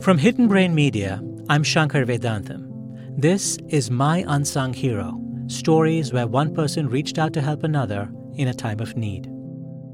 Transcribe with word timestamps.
From 0.00 0.16
Hidden 0.16 0.48
Brain 0.48 0.74
Media, 0.74 1.22
I'm 1.50 1.62
Shankar 1.62 2.06
Vedantam. 2.06 2.66
This 3.20 3.58
is 3.68 3.90
My 3.90 4.24
Unsung 4.26 4.72
Hero 4.72 5.20
stories 5.46 6.10
where 6.10 6.26
one 6.26 6.54
person 6.54 6.88
reached 6.88 7.18
out 7.18 7.34
to 7.34 7.42
help 7.42 7.64
another 7.64 8.10
in 8.36 8.48
a 8.48 8.54
time 8.54 8.80
of 8.80 8.96
need. 8.96 9.28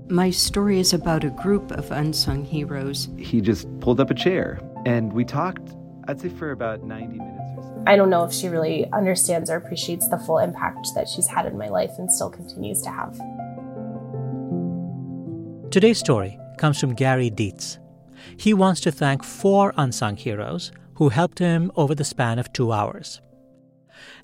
My 0.09 0.31
story 0.31 0.79
is 0.79 0.93
about 0.93 1.25
a 1.25 1.31
group 1.31 1.73
of 1.73 1.91
unsung 1.91 2.45
heroes. 2.45 3.09
He 3.19 3.41
just 3.41 3.67
pulled 3.81 3.99
up 3.99 4.11
a 4.11 4.15
chair 4.15 4.61
and 4.85 5.13
we 5.13 5.25
talked, 5.25 5.75
I'd 6.07 6.21
say, 6.21 6.29
for 6.29 6.53
about 6.53 6.85
90 6.85 7.19
minutes 7.19 7.53
or 7.57 7.63
so. 7.65 7.83
I 7.89 7.97
don't 7.97 8.11
know 8.11 8.23
if 8.23 8.33
she 8.33 8.47
really 8.47 8.87
understands 8.93 9.51
or 9.51 9.57
appreciates 9.57 10.09
the 10.09 10.19
full 10.19 10.39
impact 10.39 10.87
that 10.95 11.09
she's 11.09 11.27
had 11.27 11.47
in 11.47 11.59
my 11.59 11.69
life 11.69 11.91
and 11.99 12.13
still 12.13 12.31
continues 12.31 12.81
to 12.83 12.91
have. 12.91 13.19
Today's 15.73 15.99
story 15.99 16.39
comes 16.59 16.79
from 16.79 16.95
Gary 16.95 17.29
Dietz. 17.29 17.79
He 18.37 18.55
wants 18.55 18.81
to 18.83 18.93
thank 18.93 19.25
four 19.25 19.73
unsung 19.77 20.17
heroes 20.17 20.73
who 20.95 21.11
helped 21.11 21.39
him 21.39 21.71
over 21.77 21.95
the 21.95 22.05
span 22.05 22.39
of 22.39 22.53
two 22.53 22.73
hours. 22.73 23.21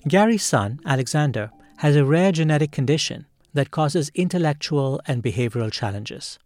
Gary's 0.07 0.43
son, 0.43 0.79
Alexander, 0.85 1.51
has 1.77 1.95
a 1.95 2.05
rare 2.05 2.31
genetic 2.31 2.71
condition 2.71 3.25
that 3.53 3.71
causes 3.71 4.11
intellectual 4.15 4.99
and 5.05 5.23
behavioral 5.23 5.71
challenges. 5.71 6.39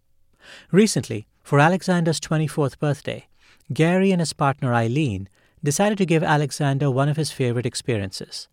Recently, 0.72 1.28
for 1.44 1.60
Alexander's 1.60 2.20
24th 2.20 2.80
birthday, 2.80 3.28
Gary 3.74 4.12
and 4.12 4.22
his 4.22 4.34
partner 4.34 4.74
Eileen 4.74 5.30
decided 5.64 5.98
to 5.98 6.06
give 6.06 6.24
Alexander 6.24 6.90
one 6.92 7.10
of 7.10 7.18
his 7.18 7.32
favorite 7.32 7.66
experiences 7.66 8.48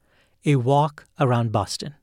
a 0.44 0.56
walk 0.56 1.06
around 1.18 1.52
Boston. 1.52 1.94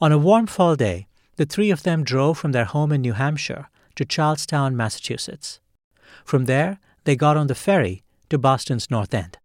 On 0.00 0.12
a 0.12 0.18
warm 0.18 0.46
fall 0.46 0.76
day, 0.76 1.06
the 1.36 1.46
three 1.46 1.70
of 1.70 1.84
them 1.84 2.04
drove 2.04 2.36
from 2.36 2.52
their 2.52 2.64
home 2.64 2.92
in 2.92 3.00
New 3.00 3.14
Hampshire 3.14 3.68
to 3.96 4.04
Charlestown, 4.04 4.76
Massachusetts. 4.76 5.60
From 6.24 6.46
there, 6.46 6.78
they 7.04 7.16
got 7.16 7.36
on 7.36 7.46
the 7.46 7.54
ferry 7.54 8.02
to 8.28 8.38
Boston's 8.38 8.90
North 8.90 9.14
End. 9.14 9.38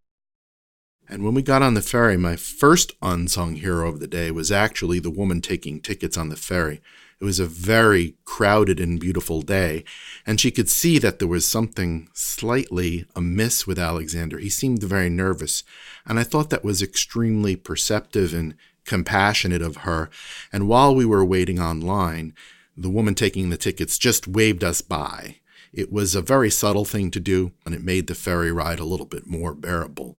And 1.08 1.22
when 1.24 1.34
we 1.34 1.42
got 1.42 1.62
on 1.62 1.74
the 1.74 1.82
ferry, 1.82 2.16
my 2.16 2.34
first 2.36 2.92
unsung 3.00 3.56
hero 3.56 3.88
of 3.88 4.00
the 4.00 4.08
day 4.08 4.30
was 4.30 4.50
actually 4.50 4.98
the 4.98 5.10
woman 5.10 5.40
taking 5.40 5.80
tickets 5.80 6.16
on 6.16 6.30
the 6.30 6.36
ferry. 6.36 6.80
It 7.20 7.24
was 7.24 7.40
a 7.40 7.46
very 7.46 8.16
crowded 8.24 8.78
and 8.78 9.00
beautiful 9.00 9.40
day, 9.40 9.84
and 10.26 10.38
she 10.38 10.50
could 10.50 10.68
see 10.68 10.98
that 10.98 11.18
there 11.18 11.28
was 11.28 11.46
something 11.46 12.08
slightly 12.12 13.06
amiss 13.14 13.66
with 13.66 13.78
Alexander. 13.78 14.38
He 14.38 14.50
seemed 14.50 14.82
very 14.82 15.08
nervous, 15.08 15.62
and 16.04 16.18
I 16.18 16.24
thought 16.24 16.50
that 16.50 16.64
was 16.64 16.82
extremely 16.82 17.56
perceptive 17.56 18.34
and 18.34 18.54
compassionate 18.84 19.62
of 19.62 19.78
her. 19.78 20.10
And 20.52 20.68
while 20.68 20.94
we 20.94 21.06
were 21.06 21.24
waiting 21.24 21.58
online, 21.58 22.34
the 22.76 22.90
woman 22.90 23.14
taking 23.14 23.48
the 23.48 23.56
tickets 23.56 23.96
just 23.96 24.28
waved 24.28 24.62
us 24.62 24.82
by. 24.82 25.36
It 25.76 25.92
was 25.92 26.14
a 26.14 26.22
very 26.22 26.50
subtle 26.50 26.86
thing 26.86 27.10
to 27.10 27.20
do, 27.20 27.52
and 27.66 27.74
it 27.74 27.84
made 27.84 28.06
the 28.06 28.14
ferry 28.14 28.50
ride 28.50 28.80
a 28.80 28.84
little 28.84 29.04
bit 29.04 29.26
more 29.26 29.54
bearable. 29.54 30.16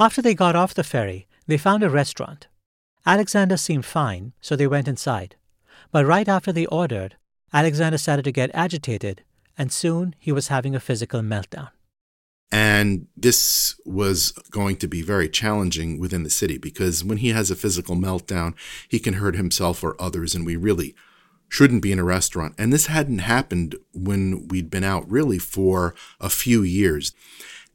After 0.00 0.20
they 0.20 0.34
got 0.34 0.56
off 0.56 0.74
the 0.74 0.82
ferry, 0.82 1.28
they 1.46 1.56
found 1.56 1.84
a 1.84 1.88
restaurant. 1.88 2.48
Alexander 3.06 3.56
seemed 3.56 3.86
fine, 3.86 4.32
so 4.40 4.56
they 4.56 4.66
went 4.66 4.88
inside. 4.88 5.36
But 5.92 6.06
right 6.06 6.28
after 6.28 6.50
they 6.50 6.66
ordered, 6.66 7.14
Alexander 7.52 7.98
started 7.98 8.24
to 8.24 8.32
get 8.32 8.50
agitated, 8.52 9.22
and 9.56 9.70
soon 9.70 10.16
he 10.18 10.32
was 10.32 10.48
having 10.48 10.74
a 10.74 10.80
physical 10.80 11.20
meltdown. 11.20 11.70
And 12.50 13.06
this 13.16 13.80
was 13.84 14.32
going 14.50 14.76
to 14.78 14.88
be 14.88 15.02
very 15.02 15.28
challenging 15.28 16.00
within 16.00 16.24
the 16.24 16.30
city 16.30 16.58
because 16.58 17.04
when 17.04 17.18
he 17.18 17.28
has 17.28 17.50
a 17.50 17.56
physical 17.56 17.94
meltdown, 17.94 18.54
he 18.88 18.98
can 18.98 19.14
hurt 19.14 19.36
himself 19.36 19.84
or 19.84 20.00
others, 20.00 20.34
and 20.34 20.44
we 20.44 20.56
really 20.56 20.96
shouldn't 21.48 21.82
be 21.82 21.92
in 21.92 21.98
a 21.98 22.04
restaurant. 22.04 22.54
And 22.58 22.72
this 22.72 22.86
hadn't 22.86 23.20
happened 23.20 23.76
when 23.92 24.48
we'd 24.48 24.70
been 24.70 24.84
out 24.84 25.08
really 25.10 25.38
for 25.38 25.94
a 26.20 26.28
few 26.28 26.62
years. 26.62 27.12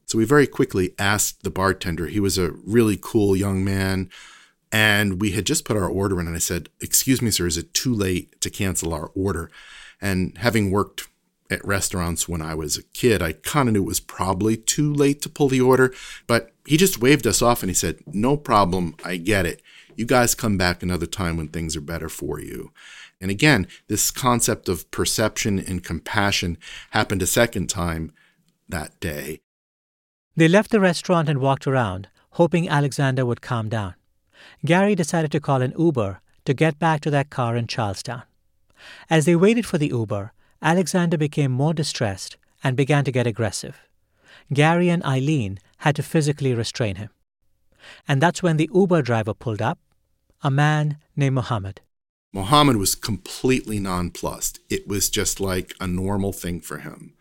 So 0.06 0.18
we 0.18 0.24
very 0.24 0.46
quickly 0.46 0.94
asked 0.98 1.42
the 1.42 1.50
bartender. 1.50 2.06
He 2.06 2.20
was 2.20 2.36
a 2.38 2.52
really 2.66 2.98
cool 3.00 3.34
young 3.36 3.64
man. 3.64 4.10
And 4.70 5.20
we 5.20 5.32
had 5.32 5.46
just 5.46 5.64
put 5.66 5.76
our 5.76 5.88
order 5.88 6.18
in, 6.18 6.26
and 6.26 6.34
I 6.34 6.38
said, 6.38 6.70
Excuse 6.80 7.20
me, 7.20 7.30
sir, 7.30 7.46
is 7.46 7.58
it 7.58 7.74
too 7.74 7.94
late 7.94 8.40
to 8.40 8.48
cancel 8.48 8.94
our 8.94 9.10
order? 9.14 9.50
And 10.00 10.36
having 10.38 10.70
worked 10.70 11.08
at 11.50 11.64
restaurants 11.64 12.26
when 12.26 12.40
I 12.40 12.54
was 12.54 12.78
a 12.78 12.82
kid, 12.82 13.20
I 13.20 13.32
kind 13.32 13.68
of 13.68 13.74
knew 13.74 13.82
it 13.82 13.86
was 13.86 14.00
probably 14.00 14.56
too 14.56 14.92
late 14.92 15.20
to 15.22 15.28
pull 15.28 15.48
the 15.48 15.60
order. 15.60 15.94
But 16.26 16.52
he 16.66 16.78
just 16.78 17.00
waved 17.00 17.26
us 17.26 17.42
off 17.42 17.62
and 17.62 17.68
he 17.68 17.74
said, 17.74 17.98
No 18.06 18.36
problem, 18.36 18.96
I 19.04 19.18
get 19.18 19.44
it. 19.44 19.60
You 19.94 20.06
guys 20.06 20.34
come 20.34 20.56
back 20.56 20.82
another 20.82 21.06
time 21.06 21.36
when 21.36 21.48
things 21.48 21.76
are 21.76 21.82
better 21.82 22.08
for 22.08 22.40
you. 22.40 22.72
And 23.22 23.30
again, 23.30 23.68
this 23.86 24.10
concept 24.10 24.68
of 24.68 24.90
perception 24.90 25.60
and 25.60 25.84
compassion 25.84 26.58
happened 26.90 27.22
a 27.22 27.26
second 27.26 27.68
time 27.68 28.12
that 28.68 28.98
day. 28.98 29.40
They 30.34 30.48
left 30.48 30.72
the 30.72 30.80
restaurant 30.80 31.28
and 31.28 31.40
walked 31.40 31.68
around, 31.68 32.08
hoping 32.30 32.68
Alexander 32.68 33.24
would 33.24 33.40
calm 33.40 33.68
down. 33.68 33.94
Gary 34.64 34.96
decided 34.96 35.30
to 35.32 35.40
call 35.40 35.62
an 35.62 35.72
Uber 35.78 36.20
to 36.46 36.54
get 36.54 36.80
back 36.80 37.00
to 37.02 37.10
their 37.10 37.22
car 37.22 37.56
in 37.56 37.68
Charlestown. 37.68 38.24
As 39.08 39.24
they 39.24 39.36
waited 39.36 39.66
for 39.66 39.78
the 39.78 39.88
Uber, 39.88 40.32
Alexander 40.60 41.16
became 41.16 41.52
more 41.52 41.74
distressed 41.74 42.36
and 42.64 42.76
began 42.76 43.04
to 43.04 43.12
get 43.12 43.28
aggressive. 43.28 43.82
Gary 44.52 44.88
and 44.88 45.04
Eileen 45.04 45.60
had 45.78 45.94
to 45.94 46.02
physically 46.02 46.54
restrain 46.54 46.96
him. 46.96 47.10
And 48.08 48.20
that's 48.20 48.42
when 48.42 48.56
the 48.56 48.70
Uber 48.74 49.02
driver 49.02 49.34
pulled 49.34 49.62
up, 49.62 49.78
a 50.42 50.50
man 50.50 50.98
named 51.14 51.36
Mohammed. 51.36 51.82
Mohammed 52.32 52.76
was 52.76 52.94
completely 52.94 53.78
nonplussed. 53.78 54.58
It 54.70 54.88
was 54.88 55.10
just 55.10 55.38
like 55.38 55.74
a 55.80 55.86
normal 55.86 56.32
thing 56.32 56.60
for 56.60 56.78
him, 56.78 57.12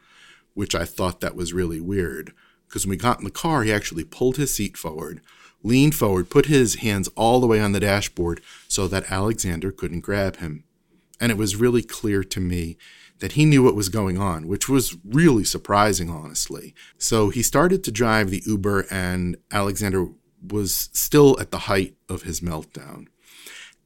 which 0.54 0.74
I 0.74 0.86
thought 0.86 1.20
that 1.20 1.36
was 1.36 1.54
really 1.54 1.82
weird. 1.82 2.34
Because 2.68 2.86
when 2.86 2.92
we 2.92 2.98
got 2.98 3.20
in 3.20 3.26
the 3.26 3.32
car, 3.32 3.64
he 3.64 3.74
actually 3.74 4.06
pulled 4.06 4.38
his 4.38 4.54
seat 4.54 4.78
forward, 4.78 5.20
leaned 5.64 5.96
forward, 5.96 6.30
put 6.30 6.46
his 6.46 6.76
hands 6.76 7.10
all 7.18 7.42
the 7.42 7.48
way 7.48 7.60
on 7.60 7.74
the 7.74 7.82
dashboard 7.82 8.42
so 8.70 8.88
that 8.88 9.12
Alexander 9.12 9.72
couldn't 9.72 10.00
grab 10.00 10.38
him. 10.38 10.64
And 11.20 11.32
it 11.32 11.38
was 11.38 11.58
really 11.58 11.84
clear 11.84 12.24
to 12.24 12.40
me 12.40 12.78
that 13.20 13.34
he 13.34 13.46
knew 13.46 13.62
what 13.62 13.76
was 13.76 13.90
going 13.90 14.18
on, 14.18 14.48
which 14.48 14.70
was 14.70 14.98
really 15.06 15.44
surprising, 15.44 16.10
honestly. 16.10 16.74
So 16.98 17.30
he 17.30 17.44
started 17.44 17.84
to 17.84 17.92
drive 17.92 18.30
the 18.30 18.42
Uber, 18.46 18.88
and 18.90 19.36
Alexander 19.52 20.08
was 20.46 20.90
still 20.94 21.40
at 21.40 21.52
the 21.52 21.60
height 21.60 21.96
of 22.10 22.24
his 22.24 22.40
meltdown. 22.40 23.08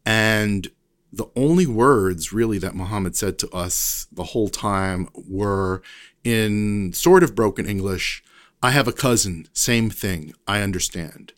And 0.05 0.69
the 1.11 1.27
only 1.35 1.65
words 1.65 2.33
really 2.33 2.57
that 2.57 2.75
Muhammad 2.75 3.15
said 3.15 3.39
to 3.39 3.49
us 3.49 4.07
the 4.11 4.23
whole 4.23 4.49
time 4.49 5.07
were 5.15 5.81
in 6.23 6.91
sort 6.93 7.23
of 7.23 7.35
broken 7.35 7.65
English 7.65 8.23
I 8.65 8.71
have 8.71 8.87
a 8.87 8.93
cousin, 8.93 9.47
same 9.53 9.91
thing, 9.91 10.33
I 10.47 10.61
understand. 10.61 11.33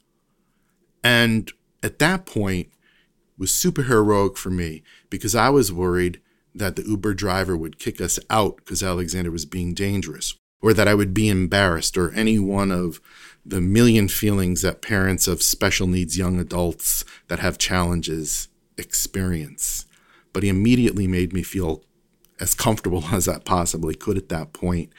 And 1.03 1.51
at 1.83 1.99
that 1.99 2.25
point 2.25 2.69
was 3.37 3.51
super 3.51 3.83
heroic 3.83 4.37
for 4.37 4.49
me 4.49 4.81
because 5.09 5.35
I 5.35 5.49
was 5.49 5.69
worried 5.69 6.21
that 6.55 6.77
the 6.77 6.83
Uber 6.83 7.13
driver 7.15 7.57
would 7.57 7.79
kick 7.79 7.99
us 7.99 8.17
out 8.29 8.55
because 8.57 8.81
Alexander 8.81 9.29
was 9.29 9.45
being 9.45 9.73
dangerous, 9.73 10.35
or 10.61 10.73
that 10.73 10.87
I 10.87 10.95
would 10.95 11.13
be 11.13 11.27
embarrassed, 11.27 11.97
or 11.97 12.13
any 12.13 12.39
one 12.39 12.71
of 12.71 13.01
the 13.45 13.59
million 13.59 14.07
feelings 14.07 14.61
that 14.61 14.81
parents 14.81 15.27
of 15.27 15.43
special 15.43 15.85
needs 15.85 16.17
young 16.17 16.39
adults 16.39 17.03
that 17.27 17.39
have 17.39 17.57
challenges 17.57 18.47
experience. 18.77 19.85
But 20.33 20.43
he 20.43 20.49
immediately 20.49 21.07
made 21.07 21.33
me 21.33 21.43
feel 21.43 21.83
as 22.39 22.53
comfortable 22.53 23.05
as 23.11 23.27
I 23.27 23.39
possibly 23.39 23.95
could 23.95 24.17
at 24.17 24.29
that 24.29 24.53
point 24.53 24.91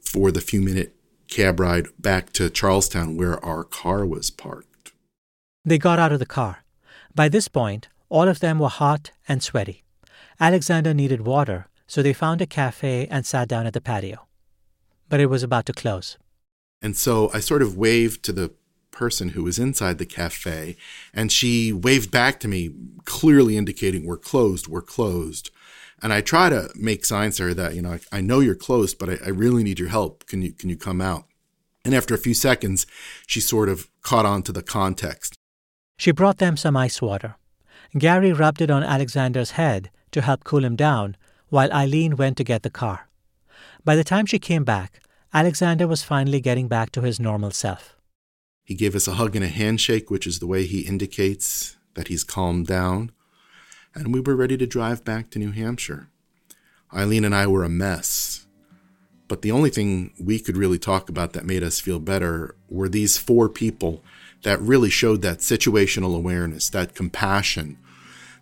for 0.00 0.30
the 0.30 0.40
few 0.40 0.60
minute 0.60 0.94
cab 1.28 1.58
ride 1.58 1.88
back 1.98 2.32
to 2.34 2.48
Charlestown 2.50 3.16
where 3.16 3.44
our 3.44 3.64
car 3.64 4.06
was 4.06 4.30
parked. 4.30 4.92
They 5.64 5.78
got 5.78 5.98
out 5.98 6.12
of 6.12 6.20
the 6.20 6.26
car. 6.26 6.64
By 7.14 7.28
this 7.28 7.48
point, 7.48 7.88
all 8.08 8.28
of 8.28 8.40
them 8.40 8.58
were 8.58 8.68
hot 8.68 9.10
and 9.26 9.42
sweaty. 9.42 9.82
Alexander 10.38 10.94
needed 10.94 11.22
water, 11.22 11.66
so 11.86 12.02
they 12.02 12.12
found 12.12 12.40
a 12.40 12.46
cafe 12.46 13.06
and 13.10 13.26
sat 13.26 13.48
down 13.48 13.66
at 13.66 13.72
the 13.72 13.80
patio. 13.80 14.26
But 15.08 15.20
it 15.20 15.26
was 15.26 15.42
about 15.42 15.66
to 15.66 15.72
close. 15.72 16.18
And 16.82 16.96
so 16.96 17.30
I 17.32 17.40
sort 17.40 17.62
of 17.62 17.76
waved 17.76 18.22
to 18.24 18.32
the 18.32 18.52
person 18.90 19.30
who 19.30 19.42
was 19.44 19.58
inside 19.58 19.98
the 19.98 20.06
cafe, 20.06 20.76
and 21.12 21.32
she 21.32 21.72
waved 21.72 22.10
back 22.10 22.38
to 22.40 22.48
me, 22.48 22.70
clearly 23.06 23.56
indicating, 23.56 24.04
We're 24.04 24.18
closed, 24.18 24.68
we're 24.68 24.82
closed. 24.82 25.50
And 26.02 26.12
I 26.12 26.20
try 26.20 26.50
to 26.50 26.68
make 26.74 27.06
signs 27.06 27.36
to 27.36 27.44
her 27.44 27.54
that, 27.54 27.74
you 27.74 27.80
know, 27.80 27.92
I, 27.94 28.00
I 28.12 28.20
know 28.20 28.40
you're 28.40 28.54
closed, 28.54 28.98
but 28.98 29.08
I, 29.08 29.18
I 29.24 29.28
really 29.30 29.64
need 29.64 29.78
your 29.78 29.88
help. 29.88 30.26
Can 30.26 30.42
you 30.42 30.52
can 30.52 30.68
you 30.68 30.76
come 30.76 31.00
out? 31.00 31.24
And 31.84 31.94
after 31.94 32.14
a 32.14 32.18
few 32.18 32.34
seconds, 32.34 32.86
she 33.26 33.40
sort 33.40 33.68
of 33.68 33.88
caught 34.02 34.26
on 34.26 34.42
to 34.42 34.52
the 34.52 34.62
context. 34.62 35.34
She 35.96 36.10
brought 36.10 36.38
them 36.38 36.56
some 36.56 36.76
ice 36.76 37.00
water. 37.00 37.36
Gary 37.96 38.32
rubbed 38.32 38.60
it 38.60 38.70
on 38.70 38.82
Alexander's 38.82 39.52
head 39.52 39.90
to 40.10 40.20
help 40.20 40.44
cool 40.44 40.64
him 40.64 40.76
down, 40.76 41.16
while 41.48 41.72
Eileen 41.72 42.16
went 42.16 42.36
to 42.36 42.44
get 42.44 42.62
the 42.62 42.70
car. 42.70 43.08
By 43.84 43.96
the 43.96 44.04
time 44.04 44.26
she 44.26 44.38
came 44.38 44.64
back, 44.64 45.00
Alexander 45.32 45.86
was 45.86 46.02
finally 46.02 46.40
getting 46.40 46.68
back 46.68 46.90
to 46.92 47.02
his 47.02 47.20
normal 47.20 47.52
self. 47.52 47.96
He 48.64 48.74
gave 48.74 48.96
us 48.96 49.06
a 49.06 49.14
hug 49.14 49.36
and 49.36 49.44
a 49.44 49.48
handshake, 49.48 50.10
which 50.10 50.26
is 50.26 50.40
the 50.40 50.46
way 50.46 50.66
he 50.66 50.80
indicates 50.80 51.76
that 51.96 52.08
he's 52.08 52.24
calmed 52.24 52.66
down 52.66 53.10
and 53.96 54.12
we 54.12 54.20
were 54.20 54.36
ready 54.36 54.58
to 54.58 54.66
drive 54.66 55.04
back 55.04 55.30
to 55.30 55.38
New 55.38 55.52
Hampshire. 55.52 56.08
Eileen 56.94 57.24
and 57.24 57.34
I 57.34 57.46
were 57.46 57.64
a 57.64 57.68
mess. 57.68 58.46
But 59.26 59.42
the 59.42 59.50
only 59.50 59.70
thing 59.70 60.12
we 60.20 60.38
could 60.38 60.56
really 60.56 60.78
talk 60.78 61.08
about 61.08 61.32
that 61.32 61.46
made 61.46 61.62
us 61.62 61.80
feel 61.80 61.98
better 61.98 62.54
were 62.68 62.88
these 62.88 63.16
four 63.16 63.48
people 63.48 64.04
that 64.42 64.60
really 64.60 64.90
showed 64.90 65.22
that 65.22 65.38
situational 65.38 66.14
awareness, 66.14 66.68
that 66.70 66.94
compassion, 66.94 67.78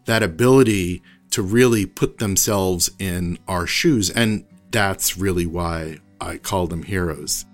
that 0.05 0.23
ability 0.23 1.03
to 1.31 1.41
really 1.41 1.87
put 1.87 2.19
themselves 2.19 2.91
in 2.99 3.39
our 3.49 3.67
shoes. 3.67 4.11
And 4.11 4.45
that's 4.73 5.17
really 5.17 5.47
why 5.47 6.01
I 6.21 6.37
call 6.37 6.67
them 6.67 6.83
heroes. 6.83 7.47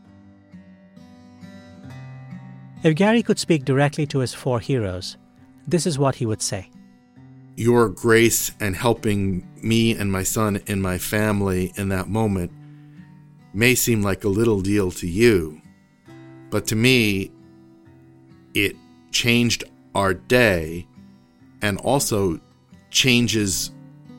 If 2.82 2.94
Gary 2.94 3.22
could 3.22 3.38
speak 3.38 3.66
directly 3.66 4.06
to 4.06 4.20
his 4.20 4.32
four 4.32 4.58
heroes, 4.58 5.18
this 5.70 5.86
is 5.86 5.98
what 5.98 6.16
he 6.16 6.26
would 6.26 6.42
say 6.42 6.68
Your 7.56 7.88
grace 7.88 8.52
and 8.60 8.76
helping 8.76 9.46
me 9.62 9.94
and 9.94 10.10
my 10.10 10.22
son 10.22 10.60
and 10.66 10.82
my 10.82 10.98
family 10.98 11.72
in 11.76 11.88
that 11.90 12.08
moment 12.08 12.52
may 13.52 13.74
seem 13.74 14.02
like 14.02 14.24
a 14.24 14.28
little 14.28 14.60
deal 14.60 14.90
to 14.92 15.08
you, 15.08 15.60
but 16.50 16.66
to 16.68 16.76
me, 16.76 17.32
it 18.54 18.76
changed 19.10 19.64
our 19.94 20.14
day 20.14 20.86
and 21.62 21.78
also 21.78 22.40
changes 22.90 23.72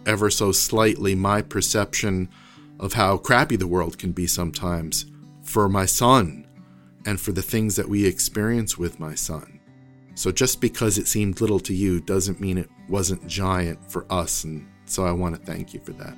ever 0.06 0.30
so 0.30 0.52
slightly 0.52 1.16
my 1.16 1.42
perception 1.42 2.30
of 2.80 2.94
how 2.94 3.18
crappy 3.18 3.56
the 3.56 3.68
world 3.68 3.98
can 3.98 4.12
be 4.12 4.28
sometimes 4.28 5.06
for 5.44 5.70
my 5.70 5.86
son 5.86 6.46
and 7.06 7.20
for 7.20 7.32
the 7.32 7.42
things 7.42 7.76
that 7.76 7.88
we 7.88 8.06
experience 8.06 8.78
with 8.78 9.00
my 9.00 9.16
son. 9.16 9.61
So 10.16 10.32
just 10.32 10.62
because 10.62 10.98
it 10.98 11.08
seemed 11.08 11.42
little 11.42 11.60
to 11.62 11.74
you 11.74 12.02
doesn't 12.02 12.40
mean 12.40 12.58
it 12.58 12.70
wasn't 12.90 13.26
giant 13.28 13.90
for 13.92 14.06
us. 14.10 14.44
And 14.44 14.68
so 14.86 15.06
I 15.06 15.12
want 15.12 15.36
to 15.36 15.42
thank 15.42 15.74
you 15.74 15.80
for 15.80 15.94
that. 15.94 16.16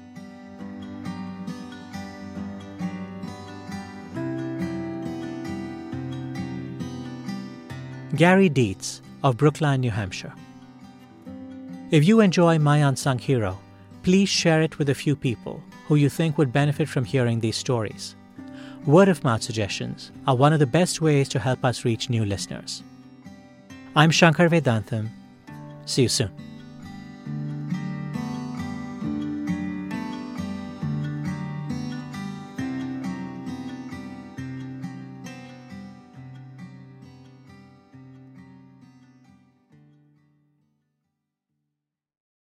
Gary 8.15 8.49
Dietz 8.49 9.01
of 9.23 9.37
Brookline, 9.37 9.81
New 9.81 9.89
Hampshire. 9.89 10.33
If 11.89 12.05
you 12.05 12.19
enjoy 12.19 12.59
My 12.59 12.77
Unsung 12.77 13.19
Hero, 13.19 13.57
please 14.03 14.29
share 14.29 14.61
it 14.61 14.77
with 14.77 14.89
a 14.89 14.95
few 14.95 15.15
people 15.15 15.63
who 15.87 15.95
you 15.95 16.09
think 16.09 16.37
would 16.37 16.53
benefit 16.53 16.89
from 16.89 17.05
hearing 17.05 17.39
these 17.39 17.55
stories. 17.55 18.15
Word 18.85 19.09
of 19.09 19.23
mouth 19.23 19.41
suggestions 19.41 20.11
are 20.27 20.35
one 20.35 20.53
of 20.53 20.59
the 20.59 20.67
best 20.67 21.01
ways 21.01 21.29
to 21.29 21.39
help 21.39 21.63
us 21.63 21.85
reach 21.85 22.09
new 22.09 22.25
listeners. 22.25 22.83
I'm 23.95 24.09
Shankar 24.09 24.49
Vedantam. 24.49 25.09
See 25.85 26.01
you 26.03 26.09
soon. 26.09 26.42